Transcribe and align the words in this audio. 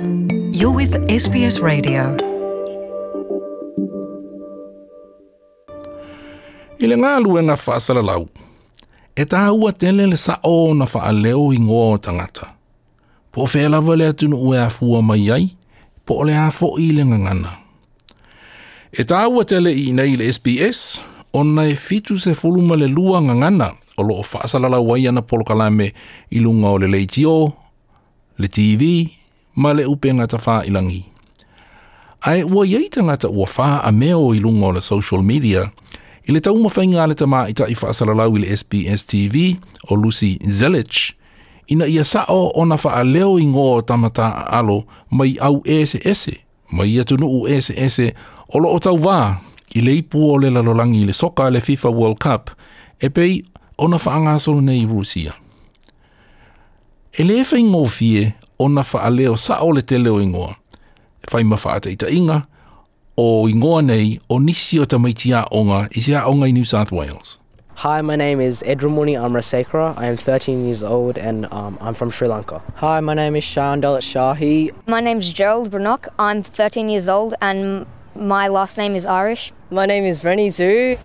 You're 0.00 0.72
with 0.72 0.94
SBS 1.12 1.60
Radio. 1.60 2.00
I 6.80 6.86
le 6.88 6.96
ngā 6.96 7.10
luenga 7.20 7.52
whaasara 7.60 8.00
lau, 8.00 8.22
e 9.12 9.26
tā 9.28 9.42
ua 9.52 9.74
tele 9.76 10.06
le 10.08 10.16
sa 10.16 10.38
o 10.48 10.72
na 10.72 10.86
whaaleo 10.88 11.42
i 11.52 11.60
ngō 11.60 11.82
o 11.90 11.98
tangata. 12.00 12.48
Po 13.30 13.44
whela 13.52 13.82
wale 13.84 14.08
atunu 14.08 14.40
ue 14.40 14.56
a 14.62 14.70
fua 14.72 15.02
mai 15.04 15.26
ai, 15.36 15.50
po 16.08 16.16
le 16.24 16.38
a 16.38 16.48
fo 16.50 16.72
i 16.80 16.88
le 16.96 17.04
ngangana. 17.10 17.52
E 18.96 19.04
tā 19.04 19.20
ua 19.28 19.44
tele 19.44 19.74
i 19.84 19.90
nei 19.92 20.16
le 20.16 20.30
SBS, 20.32 20.80
ona 21.36 21.68
e 21.68 21.76
fitu 21.76 22.16
se 22.18 22.32
fuluma 22.32 22.80
le 22.80 22.88
lua 22.88 23.20
ngangana 23.20 23.74
o 24.00 24.02
loo 24.02 24.24
whaasara 24.32 24.72
lau 24.78 24.94
ai 24.96 25.04
ana 25.12 25.20
polokalame 25.20 25.92
i 26.32 26.40
lunga 26.40 26.72
o 26.72 26.76
le 26.80 26.88
leitio, 26.88 27.36
le 28.40 28.48
TV, 28.48 28.48
le 28.48 28.54
TV, 28.56 28.92
ma 29.60 29.72
le 29.76 29.84
upe 29.86 30.14
ngata 30.14 30.40
wha 30.46 30.64
ilangi. 30.64 31.04
Ai 32.28 32.40
ua 32.44 32.64
iei 32.66 32.88
ta 32.88 33.02
ngata 33.04 33.28
ua 33.28 33.48
wha 33.58 33.68
a 33.84 33.92
meo 33.92 34.32
i 34.34 34.40
lungo 34.40 34.72
le 34.72 34.80
social 34.80 35.22
media, 35.22 35.70
i 36.28 36.32
le 36.32 36.40
tau 36.44 36.56
mawhai 36.62 36.86
ngā 36.88 37.04
le 37.08 37.14
tamā 37.16 37.44
i 37.48 37.54
ta 37.56 37.68
i 37.72 37.76
whaasalalau 37.76 38.36
i 38.36 38.42
le 38.44 38.48
SBS 38.56 39.04
TV 39.08 39.54
o 39.88 39.96
Lucy 39.96 40.34
Zelich, 40.48 41.12
ina 41.72 41.86
ia 41.88 42.04
sao 42.04 42.50
o 42.56 42.64
na 42.68 42.76
wha 42.78 43.04
leo 43.04 43.36
i 43.40 43.44
ngō 43.48 43.68
tamata 43.88 44.30
alo 44.48 44.82
mai 45.12 45.36
au 45.40 45.60
ese 45.64 46.00
ese, 46.04 46.38
mai 46.72 46.96
ia 46.96 47.04
tunu 47.04 47.28
u 47.28 47.48
ese 47.48 47.76
ese 47.76 48.10
o 48.52 48.58
lo 48.60 48.72
o 48.72 48.78
tau 48.78 48.96
wā 48.98 49.38
i 49.76 49.80
le 49.84 49.96
ipu 50.00 50.20
o 50.32 50.36
le 50.38 50.50
lalolangi 50.50 51.04
i 51.04 51.08
le 51.08 51.12
soka 51.12 51.50
le 51.50 51.60
FIFA 51.60 51.88
World 51.98 52.18
Cup, 52.20 52.50
e 53.00 53.08
pei 53.10 53.44
o 53.76 53.88
na 53.88 53.96
wha 53.96 54.16
angasolo 54.16 54.60
nei 54.60 54.84
Rusia. 54.84 55.34
E 57.12 57.24
le 57.24 57.40
e 57.40 57.44
whaingo 57.44 57.86
ona 58.60 58.82
fa 58.84 58.98
aleo 59.00 59.36
sa 59.40 59.58
o 59.64 59.68
le 59.72 59.82
te 59.82 59.98
leo 59.98 60.18
ingoa. 60.20 60.54
E 61.24 61.28
whai 61.32 61.42
ma 61.44 61.56
wha 61.56 61.80
inga, 62.12 62.38
o 63.16 63.48
ingoa 63.48 63.82
nei 63.84 64.20
o 64.28 64.38
nisi 64.38 64.78
o 64.80 64.84
tamaiti 64.84 65.32
a 65.34 65.42
onga 65.50 65.84
i 65.96 66.00
se 66.00 66.12
a 66.14 66.20
onga 66.28 66.46
i 66.48 66.50
New 66.52 66.64
South 66.64 66.92
Wales. 66.92 67.38
Hi, 67.84 68.02
my 68.02 68.14
name 68.16 68.40
is 68.42 68.62
Edramuni 68.66 69.14
Amrasekara. 69.16 69.94
I 69.96 70.04
am 70.06 70.18
13 70.18 70.66
years 70.66 70.82
old 70.82 71.16
and 71.16 71.46
um, 71.50 71.78
I'm 71.80 71.94
from 71.94 72.10
Sri 72.10 72.28
Lanka. 72.28 72.60
Hi, 72.76 73.00
my 73.00 73.14
name 73.14 73.34
is 73.36 73.44
Shahan 73.44 73.80
Dalit 73.80 74.04
Shahi. 74.12 74.70
My 74.86 75.00
name 75.00 75.18
is 75.18 75.32
Gerald 75.32 75.70
Brannock. 75.70 76.08
I'm 76.18 76.42
13 76.42 76.90
years 76.90 77.08
old 77.08 77.34
and 77.40 77.86
my 78.14 78.48
last 78.48 78.76
name 78.76 78.94
is 78.94 79.06
Irish. 79.06 79.52
My 79.70 79.86
name 79.86 80.04
is 80.04 80.22
Rennie 80.22 80.48
Zhu. 80.50 80.98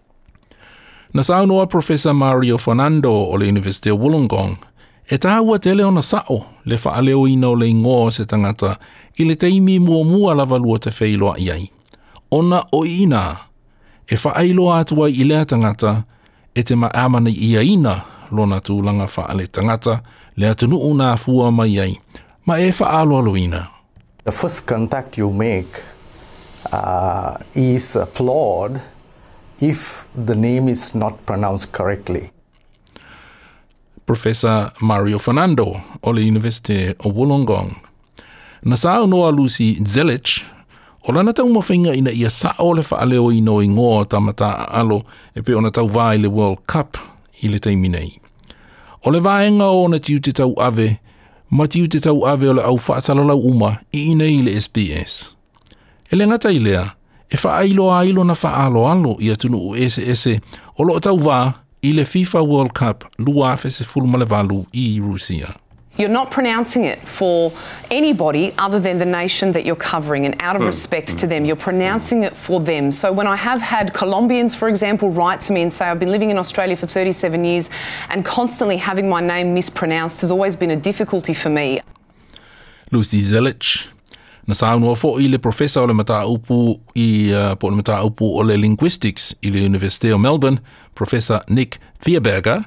Nasaunoa 1.13 1.69
Professor 1.69 2.13
Mario 2.13 2.57
Fernando 2.57 3.09
o 3.13 3.31
le 3.39 3.45
University 3.45 3.89
of 3.89 3.97
Wollongong– 3.99 4.57
E 5.05 5.17
tāhua 5.21 5.59
te 5.61 5.69
leona 5.77 6.01
sao 6.01 6.45
le 6.65 6.77
whaaleo 6.83 7.27
ina 7.29 7.47
o 7.47 7.55
le 7.55 7.67
ingoa 7.69 8.11
se 8.11 8.23
tangata 8.25 8.71
i 9.21 9.25
le 9.29 9.35
teimi 9.35 9.75
mua 9.79 9.99
mua 10.03 10.33
lava 10.35 10.57
lua 10.57 10.79
te 10.81 10.89
feiloa 10.91 11.35
iai. 11.37 11.67
Ona 12.31 12.63
o 12.73 12.83
ina, 12.85 13.35
e 14.11 14.15
whaailoa 14.15 14.79
atuai 14.79 15.11
i 15.21 15.23
lea 15.23 15.45
tangata 15.45 15.91
e 16.55 16.63
te 16.63 16.75
ma 16.75 16.89
amana 16.93 17.29
ia 17.29 17.61
ina 17.61 17.93
lona 18.31 18.57
tūlanga 18.59 19.05
whaale 19.17 19.45
tangata 19.47 19.99
le 20.35 20.49
atunu 20.49 20.81
o 20.89 20.93
nā 20.97 21.11
fua 21.17 21.51
mai 21.51 21.69
iai, 21.77 21.93
ma 22.47 22.57
e 22.57 22.71
whaaloalo 22.71 23.37
ina. 23.37 23.61
The 24.23 24.31
first 24.31 24.65
contact 24.65 25.17
you 25.17 25.29
make 25.31 25.83
uh, 26.73 27.37
is 27.53 27.95
flawed 28.13 28.81
if 29.61 30.07
the 30.25 30.35
name 30.35 30.67
is 30.71 30.95
not 30.95 31.13
pronounced 31.25 31.71
correctly. 31.71 32.31
Professor 34.05 34.71
Mario 34.81 35.17
Fernando 35.19 35.81
o 36.01 36.11
le 36.13 36.21
University 36.21 36.93
o 37.03 37.09
Wollongong. 37.09 37.73
Na 38.65 38.77
sa 38.77 39.01
o 39.01 39.09
noa 39.09 39.33
Lucy 39.33 39.81
Zelich, 39.85 40.45
o 41.05 41.11
lana 41.11 41.33
tau 41.33 41.49
mawhinga 41.49 41.93
ina 41.93 42.11
ia 42.13 42.29
sa 42.29 42.53
o 42.61 42.73
le 42.77 42.81
whaaleo 42.85 43.31
i 43.33 43.41
noi 43.41 43.65
ngō 43.69 43.91
ta 44.09 44.17
mata 44.21 44.51
alo 44.69 45.01
e 45.37 45.41
pe 45.45 45.53
ona 45.57 45.69
tau 45.73 45.89
vai 45.89 46.17
le 46.21 46.29
World 46.33 46.61
Cup 46.69 46.97
i 47.41 47.49
le 47.49 47.57
teimi 47.59 47.89
nei. 47.89 48.13
O 49.05 49.09
le 49.11 49.19
vaenga 49.25 49.65
o 49.69 49.85
na 49.87 49.97
tiu 49.99 50.17
te 50.21 50.29
tau 50.31 50.53
ave, 50.61 50.97
ma 51.53 51.65
tiu 51.67 51.85
te 51.89 51.97
tau 52.01 52.25
ave 52.29 52.49
o 52.53 52.53
le 52.57 52.61
au 52.65 52.77
whaasalala 52.81 53.33
uma 53.37 53.75
i 53.93 54.05
ina 54.13 54.25
i 54.29 54.37
le 54.45 54.53
SBS. 54.61 55.33
E 56.13 56.13
le 56.17 56.25
ngata 56.29 56.49
i 56.53 56.59
lea, 56.61 56.85
e 57.29 57.37
whaailo 57.41 57.89
ailo 57.93 58.23
na 58.23 58.33
whaalo 58.37 58.85
alo 58.89 59.15
i 59.19 59.29
atunu 59.33 59.57
u 59.73 59.75
ese 59.77 60.01
ese 60.05 60.39
o 60.77 60.83
lo 60.85 60.97
tau 60.99 61.17
vaa 61.17 61.53
i 61.85 61.91
le 61.93 62.03
FIFA 62.03 62.43
World 62.47 62.73
Cup 62.73 63.03
lua 63.19 63.55
i 64.73 64.99
Rusia. 64.99 65.55
You're 65.97 66.09
not 66.09 66.29
pronouncing 66.31 66.83
it 66.85 67.07
for 67.07 67.53
anybody 67.91 68.53
other 68.57 68.79
than 68.81 68.97
the 68.97 69.05
nation 69.05 69.51
that 69.53 69.65
you're 69.65 69.77
covering, 69.77 70.25
and 70.25 70.35
out 70.41 70.55
of 70.55 70.61
hmm. 70.63 70.67
respect 70.67 71.11
hmm. 71.11 71.17
to 71.19 71.27
them, 71.27 71.45
you're 71.45 71.55
pronouncing 71.71 72.23
it 72.23 72.35
for 72.35 72.59
them. 72.59 72.91
So, 72.91 73.13
when 73.13 73.27
I 73.27 73.35
have 73.37 73.61
had 73.61 73.93
Colombians, 73.93 74.55
for 74.55 74.67
example, 74.67 75.09
write 75.11 75.39
to 75.41 75.53
me 75.53 75.61
and 75.61 75.71
say, 75.71 75.85
I've 75.85 75.99
been 75.99 76.11
living 76.11 76.31
in 76.31 76.37
Australia 76.37 76.75
for 76.75 76.87
37 76.87 77.45
years, 77.45 77.69
and 78.09 78.25
constantly 78.25 78.77
having 78.77 79.07
my 79.07 79.21
name 79.21 79.53
mispronounced 79.53 80.21
has 80.21 80.31
always 80.31 80.55
been 80.55 80.71
a 80.71 80.77
difficulty 80.77 81.33
for 81.33 81.49
me. 81.49 81.79
Lucy 82.91 83.21
Zelich, 83.21 83.87
na 84.47 84.93
fo 84.95 85.17
i 85.19 85.27
le 85.27 85.37
professor 85.39 85.89
o 85.89 85.89
le 85.89 86.79
i 86.95 87.31
uh, 87.33 87.55
po 87.59 87.67
le 87.69 88.11
o 88.21 88.43
le 88.43 88.55
linguistics 88.57 89.35
i 89.41 89.49
le 89.49 90.17
Melbourne, 90.17 90.59
Professor 90.93 91.41
Nick 91.49 91.79
Thierberger, 92.01 92.63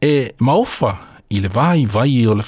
e 0.00 0.30
maofa 0.38 0.96
i 1.30 1.40
le 1.40 1.48
vai 1.48 1.86
vai 1.86 2.26
o 2.26 2.34
le 2.34 2.42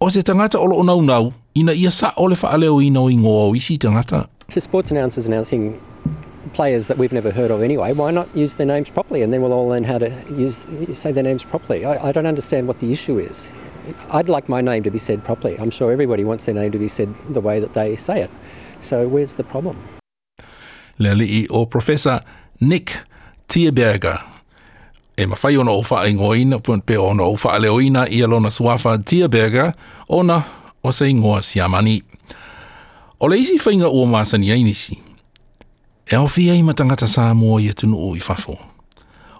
o 0.00 0.08
se 0.08 0.22
tangata 0.22 0.58
o 0.58 0.66
lo 0.66 0.82
nau 1.02 1.32
ina 1.54 1.72
ia 1.72 1.90
sa 1.90 2.12
o 2.16 2.26
le 2.28 2.36
i 2.82 2.90
ngoa 2.90 3.46
o 3.50 3.54
isi 3.54 3.76
tangata. 3.78 4.28
For 4.48 4.60
sports 4.60 4.90
announcers 4.92 5.26
announcing 5.26 5.80
players 6.52 6.86
that 6.86 6.96
we've 6.96 7.12
never 7.12 7.32
heard 7.32 7.50
of 7.50 7.60
anyway, 7.60 7.92
why 7.92 8.12
not 8.12 8.28
use 8.36 8.54
their 8.54 8.66
names 8.66 8.88
properly 8.88 9.22
and 9.22 9.32
then 9.32 9.42
we'll 9.42 9.52
all 9.52 9.66
learn 9.66 9.82
how 9.84 9.98
to 9.98 10.10
use 10.38 10.60
say 10.92 11.10
their 11.12 11.24
names 11.24 11.42
properly. 11.42 11.84
I, 11.84 12.08
I 12.10 12.12
don't 12.12 12.26
understand 12.26 12.68
what 12.68 12.78
the 12.78 12.92
issue 12.92 13.18
is. 13.18 13.52
I'd 14.10 14.28
like 14.28 14.48
my 14.48 14.60
name 14.60 14.82
to 14.82 14.90
be 14.90 14.98
said 14.98 15.24
properly. 15.24 15.58
I'm 15.58 15.70
sure 15.70 15.92
everybody 15.92 16.24
wants 16.24 16.44
their 16.44 16.54
name 16.54 16.70
to 16.72 16.78
be 16.78 16.88
said 16.88 17.08
the 17.32 17.40
way 17.40 17.60
that 17.60 17.72
they 17.74 17.96
say 17.96 18.22
it. 18.22 18.30
So 18.80 19.06
where's 19.08 19.34
the 19.34 19.44
problem? 19.44 19.76
Lelei 20.98 21.46
o 21.50 21.66
Professor 21.66 22.22
Nick 22.60 22.92
Tierberger 23.48 24.18
e 25.16 25.24
mawhai 25.26 25.56
ona 25.58 25.70
o 25.72 25.80
wha 25.82 26.06
ingoina, 26.08 26.58
pe 26.60 26.96
ona 26.96 27.22
o 27.22 27.32
wha 27.32 27.52
aleoina 27.54 28.06
i 28.10 28.22
alona 28.22 28.50
suafa 28.50 28.98
Tierberger, 28.98 29.74
ona 30.10 30.44
o 30.84 30.90
se 30.90 31.08
ingoa 31.10 31.42
siamani. 31.42 32.02
O 33.20 33.26
leisi 33.28 33.54
isi 33.54 33.58
whainga 33.68 33.84
o 33.88 34.06
māsani 34.06 34.50
ainisi. 34.52 34.96
E 36.06 36.14
au 36.16 36.28
fia 36.28 36.54
i 36.54 36.62
matangata 36.62 37.06
sā 37.10 37.32
mua 37.34 37.60
i 37.62 37.70
atunu 37.72 37.96
o 37.98 38.14
i 38.14 38.20
fafo. 38.20 38.58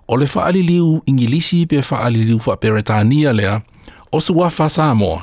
O 0.08 0.14
le 0.16 0.26
wha 0.34 0.44
aliliu 0.48 1.02
ingilisi 1.06 1.64
pe 1.66 1.80
wha 1.90 2.00
aliliu 2.06 2.38
wha 2.46 2.56
peretania 2.56 3.32
lea, 3.32 3.60
o 4.16 4.20
sua 4.20 4.48
wha 4.50 4.68
Samoa. 4.70 5.22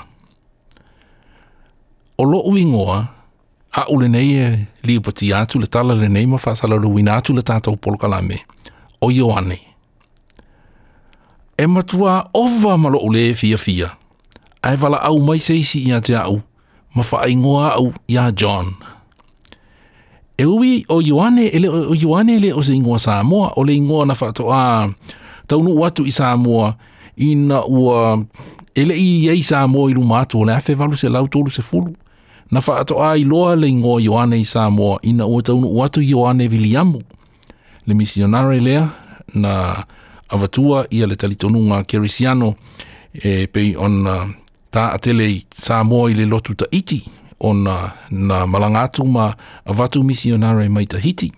O 2.17 2.23
lo 2.23 2.39
uingoa, 2.41 3.07
a 3.73 3.85
ule 3.89 4.07
nei 4.07 4.35
e 4.37 4.65
li 4.85 4.97
upati 4.99 5.33
atu 5.33 5.59
le 5.59 5.65
tala 5.67 5.95
le 5.97 6.09
nei 6.09 6.25
ma 6.27 6.37
wha 6.45 6.55
salaro 6.55 6.89
wina 6.89 7.15
atu 7.17 7.33
le 7.33 7.41
tātou 7.41 7.77
polokalame, 7.77 8.39
o 9.01 9.09
Ioane. 9.09 9.57
E 11.57 11.65
matua 11.67 12.29
ova 12.33 12.77
malo 12.77 12.99
ule 12.99 13.29
e 13.29 13.33
fia 13.33 13.57
fia, 13.57 13.89
a 14.63 14.73
e 14.73 14.77
wala 14.81 15.01
au 15.09 15.17
mai 15.19 15.39
seisi 15.41 15.87
i 15.87 15.91
a 15.93 15.99
te 16.01 16.13
au, 16.15 16.41
ma 16.93 17.01
wha 17.11 17.27
ingoa 17.29 17.73
au 17.77 17.93
i 18.09 18.17
a 18.17 18.29
John. 18.31 18.75
E 20.37 20.45
ui 20.45 20.85
o 20.89 21.01
Ioane, 21.01 21.47
ele, 21.49 21.67
o 21.69 21.93
Ioane 21.95 22.39
le 22.41 22.53
o 22.53 22.61
se 22.61 22.73
ingoa 22.73 22.99
Samoa, 23.01 23.53
o 23.57 23.63
le 23.65 23.73
ingoa 23.73 24.05
na 24.05 24.13
wha 24.13 24.31
to 24.33 24.49
a, 24.53 24.63
taunu 25.47 25.77
watu 25.81 26.05
i 26.05 26.11
Samoa, 26.13 26.75
ina 27.17 27.65
ua 27.65 28.17
ele 28.75 28.93
i 28.99 29.27
ei 29.29 29.43
sa 29.43 29.67
mo 29.67 29.89
i 29.89 29.93
luma 29.93 30.19
atu 30.19 30.45
na 30.45 30.59
le 30.67 30.75
valu 30.75 30.95
se 30.95 31.09
lau 31.09 31.27
tolu 31.27 31.49
se 31.49 31.61
fulu. 31.61 31.95
Na 32.51 32.61
wha 32.67 32.79
ato 32.79 33.01
a 33.03 33.17
i 33.17 33.23
loa 33.23 33.55
le 33.55 33.67
ingoa 33.69 34.01
Ioane 34.01 34.39
i 34.39 34.45
sa 34.45 34.69
mo 34.69 34.97
ina 35.01 35.25
ua 35.25 35.41
taunu 35.41 35.67
u 35.67 35.83
atu 35.83 36.01
Ioane 36.01 36.47
Viliamu. 36.47 37.01
Le 37.87 37.93
misionare 37.93 38.59
lea 38.59 38.89
na 39.33 39.83
avatua 40.29 40.87
ia 40.89 41.07
le 41.07 41.15
talitonunga 41.15 41.83
Kerisiano 41.83 42.55
e 43.13 43.47
pe 43.47 43.75
on 43.77 44.05
ta 44.71 44.91
atele 44.91 45.27
i 45.31 45.43
sa 45.55 45.83
mo 45.83 46.09
i 46.09 46.13
le 46.13 46.25
lotu 46.25 46.55
ta 46.55 46.65
iti 46.71 47.05
on 47.39 47.67
na, 48.09 48.47
malangatu 48.47 49.05
ma 49.05 49.35
avatu 49.65 50.03
misionare 50.03 50.69
mai 50.69 50.85
ta 50.87 50.97
hiti. 50.97 51.31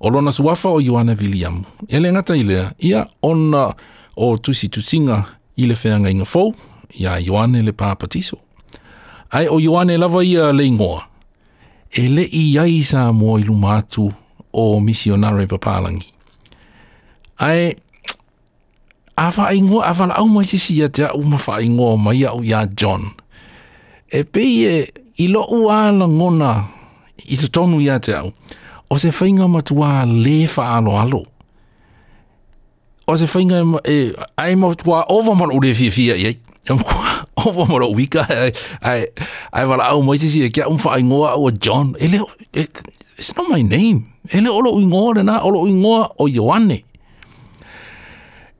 O 0.00 0.10
lona 0.10 0.32
suafa 0.32 0.68
o 0.68 0.80
Ioane 0.80 1.16
William. 1.20 1.64
Ele 1.88 2.12
ngata 2.12 2.36
i 2.36 2.44
ia 2.78 3.06
ona 3.22 3.74
o 4.16 4.36
tusi 4.38 4.68
tusinga 4.68 5.24
ile 5.56 5.68
le 5.68 5.74
whenanga 5.84 6.10
inga 6.10 6.24
fau, 6.24 6.54
i 6.94 7.06
a 7.06 7.18
Ioane 7.22 7.62
le 7.62 7.70
pāpatiso. 7.72 8.38
Ai 9.34 9.46
o 9.48 9.58
Ioane 9.60 9.96
lava 9.98 10.22
ia 10.24 10.48
uh, 10.48 10.54
le 10.54 10.66
ingoa. 10.66 11.06
E 11.90 12.08
le 12.08 12.22
i 12.26 12.56
ai 12.58 12.80
sa 12.84 13.10
mua 13.12 13.40
i 13.40 13.44
lumatu 13.44 14.10
o 14.52 14.80
misionare 14.80 15.46
papalangi. 15.46 16.10
Ai, 17.42 17.74
a 19.18 19.26
wha 19.34 19.48
ingoa, 19.54 19.86
a 19.90 19.94
wala 19.98 20.16
au 20.18 20.28
mai 20.28 20.44
sisi 20.46 20.76
ia 20.78 20.88
te 20.88 21.04
a 21.06 21.12
uma 21.14 21.38
wha 21.46 21.60
ingoa 21.62 21.96
mai 21.98 22.22
au 22.30 22.42
ia 22.44 22.64
John. 22.66 23.10
E 24.10 24.22
pei 24.24 24.66
e, 24.66 24.80
i 25.22 25.28
lo 25.30 25.44
ua 25.54 25.90
la 25.90 26.08
ngona 26.10 26.54
i 27.26 27.36
te 27.38 27.48
tonu 27.50 27.80
ia 27.82 27.98
te 28.02 28.14
au, 28.18 28.30
o 28.90 28.98
se 28.98 29.10
whainga 29.14 29.48
matua 29.50 30.04
le 30.06 30.40
wha 30.56 30.68
alo 30.78 30.98
alo 30.98 31.24
o 33.06 33.16
se 33.16 33.26
whainga 33.34 33.58
e, 33.84 34.12
ai 34.36 34.56
mo 34.56 34.72
tua 34.74 35.04
ova 35.12 35.34
mana 35.34 35.54
ure 35.54 35.74
fia 35.74 35.90
fia 35.92 36.14
i 36.16 36.26
ei. 36.30 36.38
Ia 36.68 36.74
mo 36.76 36.84
kua 36.84 37.26
ova 37.46 37.66
mana 37.68 37.86
uika, 37.86 38.26
ai, 38.30 38.52
ai, 38.82 39.06
ai 39.52 39.66
wala 39.68 39.84
au 39.92 40.02
moise 40.02 40.28
si 40.28 40.42
e 40.46 40.50
kia 40.50 40.68
umwha 40.68 40.96
ai 40.96 41.02
ngoa 41.02 41.34
o 41.36 41.50
John. 41.50 41.94
E 41.98 42.08
leo, 42.08 42.30
it, 42.52 42.80
e, 42.88 42.92
it's 43.18 43.36
not 43.36 43.48
my 43.48 43.62
name. 43.62 44.00
E 44.32 44.40
leo 44.40 44.54
olo 44.58 44.72
ui 44.78 44.86
ngoa 44.86 45.14
rena, 45.16 45.40
olo 45.44 45.60
ui 45.68 45.72
ngoa 45.72 46.08
o 46.18 46.28
Ioane. 46.28 46.84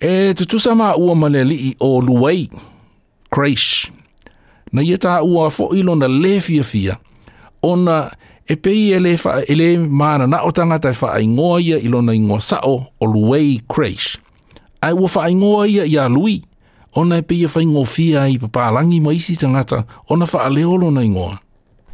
E 0.00 0.34
tutusa 0.34 0.74
ma 0.74 0.94
ua 0.96 1.14
maleli 1.14 1.56
i 1.70 1.76
o 1.80 2.00
Luwei, 2.00 2.50
Kreish. 3.32 3.90
Na 4.72 4.82
ia 4.82 4.98
ta 5.00 5.22
ua 5.24 5.48
fo 5.50 5.70
ilo 5.72 5.94
na 5.94 6.06
le 6.08 6.40
fia 6.40 6.62
fia. 6.64 6.98
O 7.62 7.76
na 7.76 8.10
e 8.46 8.56
pei 8.56 8.92
e 8.92 9.00
le, 9.00 9.16
fa, 9.16 9.40
e 9.48 9.54
le 9.56 9.78
maana 9.78 10.26
na 10.26 10.42
o 10.44 10.50
tangata 10.52 10.90
e 10.92 10.96
wha 11.00 11.12
ai 11.14 11.24
ngoa 11.26 11.60
ia 11.62 11.78
ilo 11.78 12.02
na 12.02 12.12
ingoa 12.12 12.40
sao 12.44 12.84
o 13.00 13.04
Luwei, 13.06 13.62
Kreish. 13.68 14.18
ai 14.84 14.92
ua 15.32 15.64
ia 15.66 15.84
i 15.86 15.96
a 15.96 16.08
lui, 16.08 16.42
ona 16.94 17.16
e 17.16 17.22
peia 17.22 17.48
i 17.48 19.00
ma 19.00 19.10
isi 19.12 19.36
ona 20.08 21.40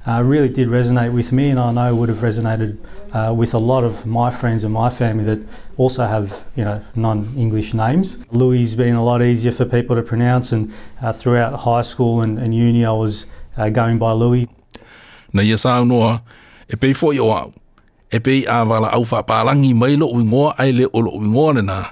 Uh, 0.06 0.22
really 0.24 0.48
did 0.48 0.68
resonate 0.68 1.12
with 1.12 1.30
me, 1.30 1.50
and 1.50 1.60
I 1.60 1.70
know 1.72 1.94
would 1.94 2.08
have 2.08 2.20
resonated 2.22 2.78
uh, 3.12 3.34
with 3.36 3.52
a 3.52 3.58
lot 3.58 3.84
of 3.84 4.06
my 4.06 4.30
friends 4.30 4.64
and 4.64 4.72
my 4.72 4.88
family 4.88 5.24
that 5.24 5.40
also 5.76 6.04
have, 6.14 6.42
you 6.56 6.64
know, 6.64 6.80
non-English 6.96 7.74
names. 7.74 8.16
Louis 8.32 8.74
been 8.74 8.94
a 8.94 9.04
lot 9.04 9.20
easier 9.20 9.52
for 9.52 9.66
people 9.66 9.94
to 9.96 10.02
pronounce, 10.02 10.52
and 10.52 10.72
uh, 11.02 11.12
throughout 11.12 11.52
high 11.68 11.82
school 11.82 12.22
and, 12.22 12.38
and 12.38 12.54
uni, 12.54 12.82
I 12.82 12.92
was 12.92 13.26
uh, 13.58 13.68
going 13.68 13.98
by 13.98 14.12
Louis. 14.22 14.48
Na 15.34 15.42
yes, 15.42 15.66
I 15.66 15.84
know. 15.84 16.18
e 16.66 16.74
pei 16.80 16.94
fōi 16.94 17.20
o 17.20 17.28
au. 17.36 17.52
E 18.10 18.18
pei 18.18 18.42
to 18.42 18.50
au 18.50 19.04
whapalangi 19.04 19.74
mai 19.74 19.96
lo 20.00 20.08
uingoa 20.14 20.54
ai 20.58 20.70
le 20.72 20.86
o 20.94 20.98
lo 21.00 21.10
uingoa 21.20 21.54
le 21.54 21.62
nā. 21.62 21.82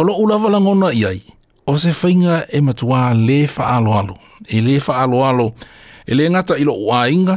O 0.00 0.04
lo 0.04 0.14
ula 0.16 0.38
valangona 0.38 0.88
iai, 0.96 1.20
o 1.66 1.76
se 1.78 1.90
whainga 1.92 2.44
e 2.50 2.58
matua 2.62 3.12
le 3.14 3.44
whaaloalo, 3.54 4.14
e 4.48 4.58
le 4.66 4.78
whaaloalo, 4.86 5.52
e 6.10 6.14
le 6.14 6.30
ngata 6.30 6.56
ilo 6.58 6.72
ua 6.72 7.10
inga, 7.10 7.36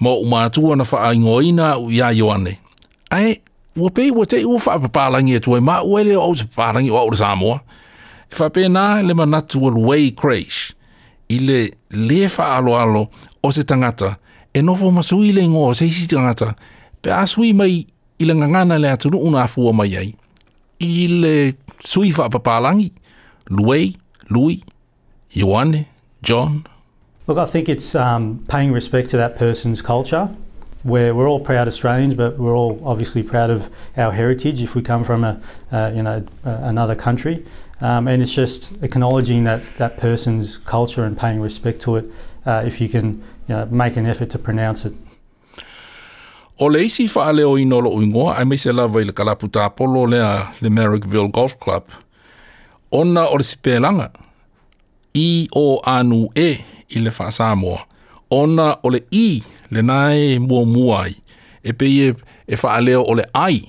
mo 0.00 0.14
umatua 0.20 0.76
na 0.76 0.84
wha 0.92 1.14
ingoina 1.14 1.78
u 1.78 1.90
ia 1.92 2.08
yoane. 2.20 2.52
Ai, 3.10 3.40
ua 3.76 3.90
pei 3.94 4.10
ua 4.16 4.24
te 4.26 4.38
u 4.44 4.54
wha 4.56 4.78
papalangi 4.84 5.34
e 5.36 5.40
tuai, 5.44 5.60
ma 5.68 5.82
ua 5.82 6.00
e 6.00 6.04
le 6.08 6.16
o 6.16 6.34
se 6.34 6.44
papalangi 6.44 6.90
o 6.90 6.96
aura 6.96 7.16
Samoa, 7.22 7.60
e 8.32 8.34
wha 8.40 8.48
pei 8.54 8.64
nā 8.76 9.04
le 9.06 9.12
manatu 9.20 9.60
al 9.68 9.76
way 9.88 10.04
crash, 10.20 10.58
i 11.28 11.36
le 11.46 11.60
le 11.90 12.20
whaaloalo 12.34 13.02
o 13.44 13.48
se 13.52 13.62
tangata, 13.68 14.16
e 14.56 14.62
nofo 14.62 14.88
masui 14.96 15.32
le 15.36 15.44
ngō 15.52 15.66
se 15.76 15.84
isi 15.86 16.08
tangata, 16.08 16.54
pe 17.02 17.12
asui 17.12 17.52
mai 17.52 17.84
i 18.20 18.24
le 18.24 18.34
ngangana 18.40 18.78
le 18.80 18.88
atunu 18.88 19.18
una 19.28 19.42
afua 19.44 19.72
mai 19.72 19.92
ai. 20.00 20.10
I 20.80 21.06
le 21.20 21.36
Suifa 21.82 22.90
Louis, 23.48 23.96
Louis, 24.28 24.64
Ioane, 25.32 25.86
John. 26.22 26.66
Look, 27.26 27.38
I 27.38 27.46
think 27.46 27.68
it's 27.68 27.94
um, 27.94 28.44
paying 28.48 28.72
respect 28.72 29.08
to 29.10 29.16
that 29.18 29.36
person's 29.36 29.82
culture. 29.82 30.28
Where 30.82 31.14
we're 31.14 31.28
all 31.28 31.40
proud 31.40 31.68
Australians, 31.68 32.14
but 32.14 32.38
we're 32.38 32.56
all 32.56 32.80
obviously 32.82 33.22
proud 33.22 33.50
of 33.50 33.68
our 33.98 34.10
heritage 34.12 34.62
if 34.62 34.74
we 34.74 34.80
come 34.80 35.04
from 35.04 35.24
a, 35.24 35.38
you 35.94 36.02
know, 36.02 36.24
another 36.44 36.94
country. 36.94 37.44
Um, 37.82 38.08
and 38.08 38.22
it's 38.22 38.32
just 38.32 38.72
acknowledging 38.82 39.44
that, 39.44 39.60
that 39.76 39.98
person's 39.98 40.56
culture 40.56 41.04
and 41.04 41.18
paying 41.18 41.42
respect 41.42 41.82
to 41.82 41.96
it 41.96 42.06
uh, 42.46 42.62
if 42.64 42.80
you 42.80 42.88
can 42.88 43.18
you 43.46 43.56
know, 43.56 43.66
make 43.66 43.98
an 43.98 44.06
effort 44.06 44.30
to 44.30 44.38
pronounce 44.38 44.86
it. 44.86 44.94
O 46.62 46.68
le 46.68 46.84
isi 46.84 47.08
wha 47.16 47.32
leo 47.32 47.58
i 47.58 47.64
nolo 47.64 47.90
uingoa, 47.90 48.36
ai 48.36 48.44
mei 48.44 48.58
se 48.58 48.72
lawa 48.72 49.00
i 49.00 49.04
le 49.08 49.12
kalapu 49.16 49.48
tā 49.48 49.70
polo 49.72 50.02
lea 50.06 50.52
le 50.60 50.68
Merrickville 50.70 51.30
Golf 51.32 51.54
Club. 51.56 51.82
Ona 52.92 53.22
o 53.32 53.38
le 53.40 53.44
sipelanga, 53.48 54.10
i 55.16 55.48
o 55.56 55.80
anu 55.88 56.28
e 56.36 56.58
i 56.90 57.00
le 57.00 57.10
wha 57.18 57.30
Samoa. 57.32 57.80
Ona 58.30 58.74
o 58.84 58.92
le 58.92 59.00
i 59.10 59.40
le 59.72 59.82
nae 59.82 60.36
mua 60.38 60.66
muai, 60.68 61.14
e 61.64 61.72
pei 61.72 62.10
e, 62.10 62.14
e 62.46 62.58
wha 62.62 62.76
leo 62.80 63.06
o 63.08 63.14
le 63.14 63.24
ai 63.34 63.62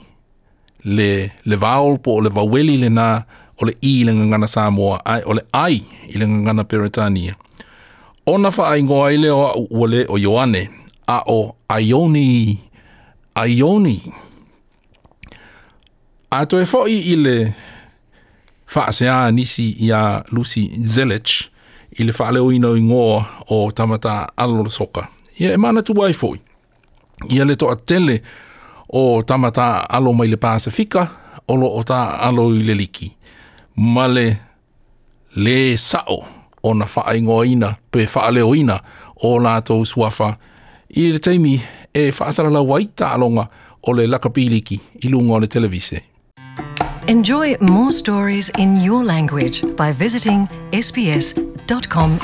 le, 0.84 1.30
le 1.46 1.56
vaolpo 1.56 2.18
o 2.18 2.22
le 2.26 2.30
vaweli 2.34 2.76
le 2.82 2.90
nā 2.92 3.22
o 3.62 3.68
le 3.72 3.78
i 3.82 4.02
le 4.04 4.12
ngangana 4.18 4.48
Samoa, 4.52 5.00
ai 5.06 5.24
o 5.24 5.38
le 5.40 5.46
ai 5.56 5.80
i 6.12 6.20
le 6.20 6.28
ngangana 6.28 6.66
Peritania. 6.68 7.40
Ona 8.28 8.52
wha 8.58 8.68
ai 8.68 8.84
i 8.84 9.18
leo 9.18 9.40
a 9.48 9.56
uole 9.56 10.04
o 10.12 10.18
Ioane, 10.20 10.68
a 11.08 11.24
o 11.32 11.56
aioni 11.70 12.26
Ioni 12.28 12.68
aioni. 13.36 14.14
A 16.32 16.46
to 16.46 16.60
e 16.60 16.66
fo'i 16.66 17.00
ile 17.12 17.54
fa'asea 18.68 19.32
nisi 19.32 19.70
ia 19.80 20.24
Lucy 20.32 20.70
Zelich, 20.84 21.46
ile 21.92 22.12
fa'aleo 22.14 22.52
ino 22.52 22.76
i 22.76 22.84
o 23.50 23.72
tamata 23.76 24.30
alor 24.38 24.70
soka. 24.70 25.08
Ia 25.40 25.54
e 25.54 25.58
mana 25.58 25.82
tu 25.82 25.94
wai 25.96 26.14
fo'i. 26.14 26.40
Ia 27.30 27.46
le 27.46 27.56
to 27.56 27.70
atele 27.72 28.22
o 28.90 29.22
tamata 29.24 29.88
alo 29.90 30.14
mai 30.14 30.28
le 30.28 30.38
Pasifika, 30.38 31.08
olo 31.48 31.68
o 31.68 31.84
ta 31.84 32.18
alo 32.22 32.52
i 32.56 32.64
le 32.64 32.74
liki. 32.74 33.12
Male 33.76 34.38
le 35.36 35.78
sa'o 35.78 36.24
o 36.64 36.74
na 36.74 36.86
fa'a 36.86 37.16
ingoa 37.16 37.46
ina, 37.46 37.76
pe 37.92 38.06
fa'aleo 38.08 38.56
ina 38.56 38.80
o 39.22 39.40
lato 39.40 39.76
to 39.78 39.86
suafa. 39.86 40.38
Ile 40.90 41.20
teimi 41.20 41.62
e 41.94 42.12
whaasara 42.20 42.50
la 42.50 42.62
waita 42.62 43.12
alonga 43.12 43.48
o 43.84 43.94
le 43.94 44.08
lakapiliki 44.08 44.80
i 45.02 45.08
lunga 45.10 45.34
o 45.34 45.40
le 45.40 45.48
televise. 45.48 46.02
Enjoy 47.08 47.56
more 47.62 47.92
stories 47.92 48.50
in 48.58 48.78
your 48.82 49.04
language 49.04 49.64
by 49.76 49.92
visiting 49.92 50.48
sbs.com.au. 50.72 52.18